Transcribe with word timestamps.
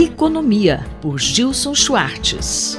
Economia, 0.00 0.86
por 1.02 1.18
Gilson 1.18 1.74
Schwartz. 1.74 2.78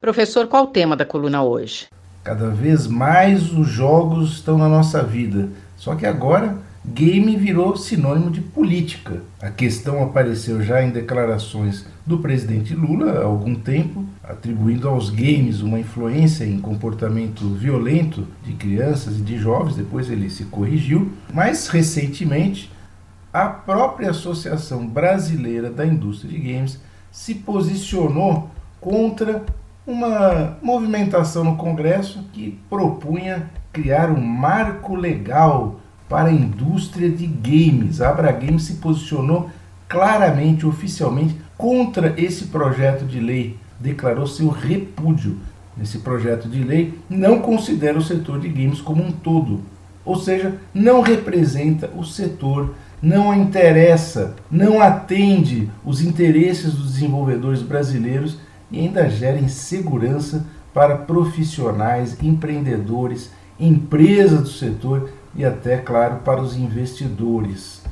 Professor, 0.00 0.48
qual 0.48 0.64
o 0.64 0.66
tema 0.66 0.96
da 0.96 1.04
coluna 1.04 1.40
hoje? 1.44 1.86
Cada 2.24 2.50
vez 2.50 2.88
mais 2.88 3.52
os 3.52 3.68
jogos 3.68 4.32
estão 4.32 4.58
na 4.58 4.68
nossa 4.68 5.00
vida. 5.00 5.48
Só 5.76 5.94
que 5.94 6.04
agora 6.04 6.58
game 6.84 7.36
virou 7.36 7.76
sinônimo 7.76 8.32
de 8.32 8.40
política. 8.40 9.22
A 9.40 9.48
questão 9.48 10.02
apareceu 10.02 10.60
já 10.60 10.82
em 10.82 10.90
declarações 10.90 11.86
do 12.04 12.18
presidente 12.18 12.74
Lula 12.74 13.12
há 13.12 13.24
algum 13.24 13.54
tempo, 13.54 14.04
atribuindo 14.24 14.88
aos 14.88 15.08
games 15.08 15.60
uma 15.60 15.78
influência 15.78 16.44
em 16.44 16.58
comportamento 16.58 17.48
violento 17.48 18.26
de 18.44 18.54
crianças 18.54 19.18
e 19.18 19.22
de 19.22 19.38
jovens, 19.38 19.76
depois 19.76 20.10
ele 20.10 20.28
se 20.28 20.46
corrigiu. 20.46 21.12
Mais 21.32 21.68
recentemente, 21.68 22.73
a 23.34 23.46
própria 23.46 24.10
Associação 24.10 24.86
Brasileira 24.86 25.68
da 25.68 25.84
Indústria 25.84 26.30
de 26.30 26.38
Games 26.38 26.78
se 27.10 27.34
posicionou 27.34 28.48
contra 28.80 29.44
uma 29.84 30.56
movimentação 30.62 31.42
no 31.42 31.56
Congresso 31.56 32.24
que 32.32 32.56
propunha 32.70 33.50
criar 33.72 34.08
um 34.08 34.20
marco 34.20 34.94
legal 34.94 35.80
para 36.08 36.28
a 36.28 36.32
indústria 36.32 37.10
de 37.10 37.26
games. 37.26 38.00
A 38.00 38.10
Abra 38.10 38.30
Games 38.30 38.62
se 38.62 38.74
posicionou 38.74 39.50
claramente, 39.88 40.64
oficialmente, 40.64 41.36
contra 41.58 42.14
esse 42.16 42.46
projeto 42.46 43.04
de 43.04 43.18
lei, 43.18 43.58
declarou 43.80 44.28
seu 44.28 44.48
repúdio 44.48 45.38
nesse 45.76 45.98
projeto 45.98 46.48
de 46.48 46.62
lei, 46.62 46.96
não 47.10 47.40
considera 47.40 47.98
o 47.98 48.02
setor 48.02 48.38
de 48.38 48.48
games 48.48 48.80
como 48.80 49.02
um 49.02 49.10
todo, 49.10 49.60
ou 50.04 50.16
seja, 50.16 50.54
não 50.72 51.00
representa 51.00 51.90
o 51.96 52.04
setor, 52.04 52.74
não 53.04 53.34
interessa, 53.34 54.34
não 54.50 54.80
atende 54.80 55.70
os 55.84 56.00
interesses 56.00 56.72
dos 56.72 56.94
desenvolvedores 56.94 57.60
brasileiros 57.60 58.38
e 58.70 58.80
ainda 58.80 59.10
gera 59.10 59.38
insegurança 59.38 60.46
para 60.72 60.96
profissionais, 60.96 62.16
empreendedores, 62.22 63.30
empresas 63.60 64.40
do 64.40 64.48
setor 64.48 65.10
e 65.36 65.44
até, 65.44 65.76
claro, 65.76 66.20
para 66.24 66.40
os 66.40 66.56
investidores. 66.56 67.82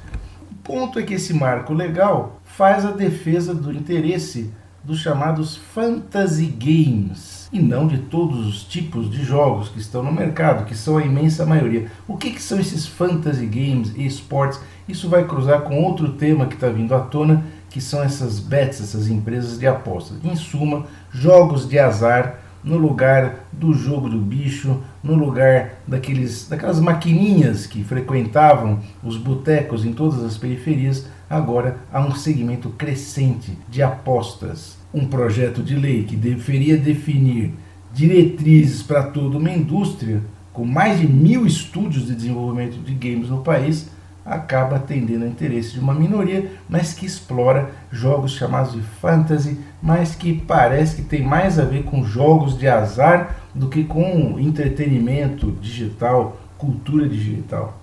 O 0.50 0.54
ponto 0.64 0.98
é 0.98 1.02
que 1.02 1.14
esse 1.14 1.34
marco 1.34 1.74
legal 1.74 2.40
faz 2.44 2.86
a 2.86 2.90
defesa 2.90 3.54
do 3.54 3.70
interesse 3.70 4.50
dos 4.84 4.98
chamados 4.98 5.56
fantasy 5.56 6.46
games 6.46 7.48
e 7.52 7.60
não 7.60 7.86
de 7.86 7.98
todos 7.98 8.46
os 8.46 8.64
tipos 8.64 9.10
de 9.10 9.22
jogos 9.22 9.68
que 9.68 9.78
estão 9.78 10.02
no 10.02 10.10
mercado, 10.10 10.64
que 10.64 10.74
são 10.74 10.96
a 10.96 11.04
imensa 11.04 11.46
maioria. 11.46 11.86
O 12.08 12.16
que, 12.16 12.30
que 12.30 12.42
são 12.42 12.58
esses 12.58 12.86
fantasy 12.86 13.46
games 13.46 13.92
e 13.94 14.06
esportes? 14.06 14.60
Isso 14.88 15.08
vai 15.08 15.24
cruzar 15.24 15.62
com 15.62 15.82
outro 15.82 16.12
tema 16.12 16.46
que 16.46 16.54
está 16.54 16.68
vindo 16.68 16.94
à 16.94 17.00
tona, 17.00 17.44
que 17.70 17.80
são 17.80 18.02
essas 18.02 18.40
bets, 18.40 18.80
essas 18.80 19.08
empresas 19.08 19.58
de 19.58 19.66
apostas. 19.66 20.18
Em 20.24 20.34
suma, 20.34 20.86
jogos 21.10 21.68
de 21.68 21.78
azar 21.78 22.40
no 22.64 22.76
lugar 22.76 23.46
do 23.52 23.74
jogo 23.74 24.08
do 24.08 24.18
bicho, 24.18 24.80
no 25.02 25.14
lugar 25.14 25.80
daqueles, 25.86 26.48
daquelas 26.48 26.78
maquininhas 26.78 27.66
que 27.66 27.82
frequentavam 27.82 28.78
os 29.02 29.16
botecos 29.16 29.84
em 29.84 29.92
todas 29.92 30.22
as 30.22 30.38
periferias, 30.38 31.06
agora 31.32 31.78
há 31.90 31.98
um 32.00 32.14
segmento 32.14 32.68
crescente 32.68 33.56
de 33.66 33.82
apostas. 33.82 34.76
Um 34.92 35.06
projeto 35.06 35.62
de 35.62 35.74
lei 35.74 36.04
que 36.04 36.14
deveria 36.14 36.76
definir 36.76 37.54
diretrizes 37.90 38.82
para 38.82 39.04
toda 39.04 39.38
uma 39.38 39.50
indústria, 39.50 40.20
com 40.52 40.66
mais 40.66 41.00
de 41.00 41.06
mil 41.06 41.46
estúdios 41.46 42.06
de 42.06 42.14
desenvolvimento 42.14 42.76
de 42.78 42.92
games 42.92 43.30
no 43.30 43.40
país, 43.40 43.88
acaba 44.24 44.76
atendendo 44.76 45.24
ao 45.24 45.30
interesse 45.30 45.72
de 45.72 45.80
uma 45.80 45.94
minoria, 45.94 46.52
mas 46.68 46.92
que 46.92 47.06
explora 47.06 47.70
jogos 47.90 48.32
chamados 48.32 48.74
de 48.74 48.82
fantasy, 48.82 49.58
mas 49.82 50.14
que 50.14 50.34
parece 50.34 50.96
que 50.96 51.02
tem 51.02 51.22
mais 51.22 51.58
a 51.58 51.64
ver 51.64 51.84
com 51.84 52.04
jogos 52.04 52.58
de 52.58 52.68
azar 52.68 53.36
do 53.54 53.68
que 53.68 53.84
com 53.84 54.38
entretenimento 54.38 55.50
digital, 55.62 56.36
cultura 56.58 57.08
digital. 57.08 57.80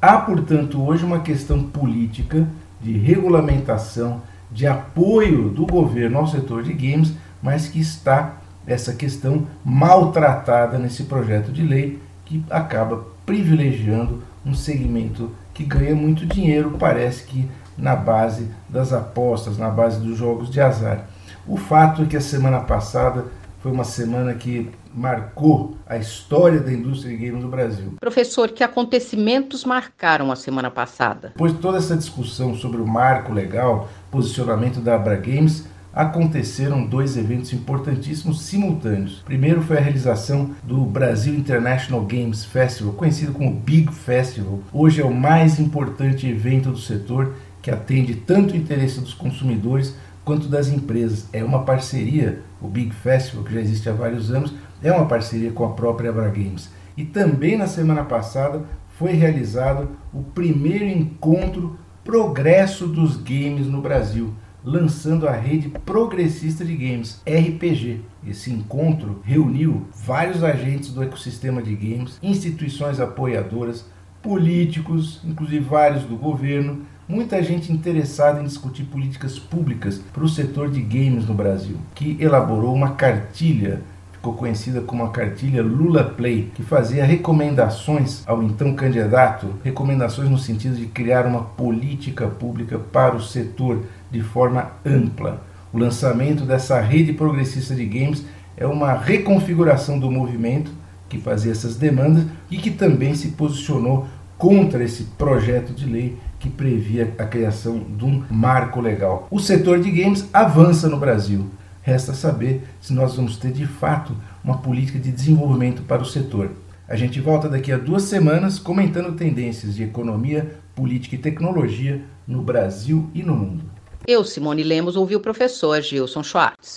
Há, 0.00 0.18
portanto, 0.18 0.80
hoje 0.80 1.04
uma 1.04 1.20
questão 1.20 1.62
política 1.64 2.46
de 2.84 2.98
regulamentação, 2.98 4.20
de 4.52 4.66
apoio 4.66 5.48
do 5.48 5.64
governo 5.66 6.18
ao 6.18 6.26
setor 6.26 6.62
de 6.62 6.74
games, 6.74 7.14
mas 7.42 7.66
que 7.66 7.80
está 7.80 8.34
essa 8.66 8.92
questão 8.92 9.46
maltratada 9.64 10.78
nesse 10.78 11.04
projeto 11.04 11.50
de 11.50 11.62
lei 11.62 11.98
que 12.26 12.44
acaba 12.50 13.06
privilegiando 13.24 14.22
um 14.44 14.52
segmento 14.54 15.30
que 15.54 15.64
ganha 15.64 15.94
muito 15.94 16.26
dinheiro, 16.26 16.76
parece 16.78 17.24
que 17.24 17.48
na 17.76 17.96
base 17.96 18.50
das 18.68 18.92
apostas, 18.92 19.56
na 19.56 19.70
base 19.70 19.98
dos 19.98 20.18
jogos 20.18 20.50
de 20.50 20.60
azar. 20.60 21.06
O 21.46 21.56
fato 21.56 22.02
é 22.02 22.06
que 22.06 22.16
a 22.18 22.20
semana 22.20 22.60
passada 22.60 23.24
foi 23.64 23.72
uma 23.72 23.82
semana 23.82 24.34
que 24.34 24.68
marcou 24.94 25.74
a 25.86 25.96
história 25.96 26.60
da 26.60 26.70
indústria 26.70 27.16
de 27.16 27.24
games 27.24 27.42
no 27.42 27.48
Brasil. 27.48 27.94
Professor, 27.98 28.50
que 28.50 28.62
acontecimentos 28.62 29.64
marcaram 29.64 30.30
a 30.30 30.36
semana 30.36 30.70
passada? 30.70 31.28
Depois 31.28 31.54
de 31.54 31.60
toda 31.60 31.78
essa 31.78 31.96
discussão 31.96 32.54
sobre 32.54 32.82
o 32.82 32.86
marco 32.86 33.32
legal, 33.32 33.88
posicionamento 34.10 34.80
da 34.80 34.96
Abra 34.96 35.16
Games, 35.16 35.64
aconteceram 35.94 36.84
dois 36.84 37.16
eventos 37.16 37.54
importantíssimos 37.54 38.42
simultâneos. 38.42 39.22
Primeiro 39.24 39.62
foi 39.62 39.78
a 39.78 39.80
realização 39.80 40.50
do 40.62 40.84
Brasil 40.84 41.34
International 41.34 42.02
Games 42.02 42.44
Festival, 42.44 42.92
conhecido 42.92 43.32
como 43.32 43.50
Big 43.50 43.90
Festival. 43.94 44.58
Hoje 44.74 45.00
é 45.00 45.04
o 45.06 45.14
mais 45.14 45.58
importante 45.58 46.28
evento 46.28 46.68
do 46.68 46.78
setor 46.78 47.34
que 47.62 47.70
atende 47.70 48.14
tanto 48.14 48.52
o 48.52 48.56
interesse 48.58 49.00
dos 49.00 49.14
consumidores 49.14 49.96
quanto 50.24 50.48
das 50.48 50.68
empresas. 50.68 51.28
É 51.32 51.44
uma 51.44 51.64
parceria, 51.64 52.40
o 52.60 52.68
Big 52.68 52.94
Festival, 52.94 53.44
que 53.44 53.54
já 53.54 53.60
existe 53.60 53.88
há 53.88 53.92
vários 53.92 54.30
anos, 54.30 54.54
é 54.82 54.92
uma 54.92 55.06
parceria 55.06 55.52
com 55.52 55.64
a 55.64 55.72
própria 55.72 56.10
Abra 56.10 56.28
Games. 56.28 56.70
E 56.96 57.04
também 57.04 57.56
na 57.56 57.66
semana 57.66 58.04
passada 58.04 58.62
foi 58.98 59.12
realizado 59.12 59.90
o 60.12 60.22
primeiro 60.22 60.84
encontro 60.84 61.78
Progresso 62.04 62.86
dos 62.86 63.16
Games 63.16 63.66
no 63.66 63.80
Brasil 63.80 64.34
lançando 64.64 65.28
a 65.28 65.32
rede 65.32 65.68
progressista 65.68 66.64
de 66.64 66.74
games, 66.74 67.20
RPG. 67.26 68.00
Esse 68.26 68.50
encontro 68.50 69.20
reuniu 69.22 69.86
vários 69.94 70.42
agentes 70.42 70.90
do 70.90 71.02
ecossistema 71.02 71.62
de 71.62 71.76
games, 71.76 72.18
instituições 72.22 72.98
apoiadoras, 72.98 73.84
políticos, 74.22 75.20
inclusive 75.22 75.62
vários 75.62 76.04
do 76.04 76.16
governo, 76.16 76.86
muita 77.08 77.42
gente 77.42 77.72
interessada 77.72 78.40
em 78.40 78.44
discutir 78.44 78.84
políticas 78.84 79.38
públicas 79.38 80.00
para 80.12 80.24
o 80.24 80.28
setor 80.28 80.70
de 80.70 80.80
games 80.80 81.26
no 81.26 81.34
Brasil, 81.34 81.76
que 81.94 82.16
elaborou 82.20 82.74
uma 82.74 82.92
cartilha 82.92 83.82
ficou 84.24 84.32
conhecida 84.32 84.80
como 84.80 85.04
a 85.04 85.10
cartilha 85.10 85.62
Lula 85.62 86.02
Play, 86.02 86.50
que 86.54 86.62
fazia 86.62 87.04
recomendações 87.04 88.22
ao 88.26 88.42
então 88.42 88.74
candidato, 88.74 89.50
recomendações 89.62 90.30
no 90.30 90.38
sentido 90.38 90.76
de 90.76 90.86
criar 90.86 91.26
uma 91.26 91.42
política 91.42 92.26
pública 92.26 92.78
para 92.78 93.14
o 93.14 93.22
setor 93.22 93.82
de 94.10 94.22
forma 94.22 94.72
ampla. 94.82 95.42
O 95.70 95.78
lançamento 95.78 96.46
dessa 96.46 96.80
rede 96.80 97.12
progressista 97.12 97.74
de 97.74 97.84
games 97.84 98.24
é 98.56 98.66
uma 98.66 98.94
reconfiguração 98.94 99.98
do 99.98 100.10
movimento 100.10 100.70
que 101.06 101.18
fazia 101.18 101.52
essas 101.52 101.76
demandas 101.76 102.24
e 102.50 102.56
que 102.56 102.70
também 102.70 103.14
se 103.14 103.28
posicionou 103.28 104.06
contra 104.38 104.82
esse 104.82 105.04
projeto 105.18 105.74
de 105.74 105.84
lei 105.84 106.16
que 106.44 106.50
previa 106.50 107.14
a 107.16 107.24
criação 107.24 107.78
de 107.96 108.04
um 108.04 108.22
marco 108.28 108.78
legal. 108.78 109.26
O 109.30 109.40
setor 109.40 109.80
de 109.80 109.90
games 109.90 110.28
avança 110.30 110.90
no 110.90 110.98
Brasil. 110.98 111.46
Resta 111.80 112.12
saber 112.12 112.64
se 112.82 112.92
nós 112.92 113.16
vamos 113.16 113.38
ter 113.38 113.50
de 113.50 113.66
fato 113.66 114.14
uma 114.44 114.58
política 114.58 114.98
de 114.98 115.10
desenvolvimento 115.10 115.80
para 115.84 116.02
o 116.02 116.04
setor. 116.04 116.50
A 116.86 116.96
gente 116.96 117.18
volta 117.18 117.48
daqui 117.48 117.72
a 117.72 117.78
duas 117.78 118.02
semanas 118.02 118.58
comentando 118.58 119.16
tendências 119.16 119.74
de 119.74 119.84
economia, 119.84 120.54
política 120.74 121.14
e 121.14 121.18
tecnologia 121.18 122.02
no 122.28 122.42
Brasil 122.42 123.08
e 123.14 123.22
no 123.22 123.34
mundo. 123.34 123.64
Eu, 124.06 124.22
Simone 124.22 124.62
Lemos, 124.62 124.96
ouvi 124.96 125.16
o 125.16 125.20
professor 125.20 125.80
Gilson 125.80 126.22
Schwartz. 126.22 126.76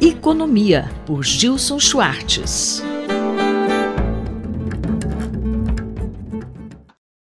Economia, 0.00 0.88
por 1.04 1.24
Gilson 1.24 1.80
Schwartz. 1.80 2.84